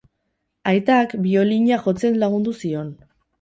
[0.71, 2.91] Aitak biolina jotzen lagundu zion.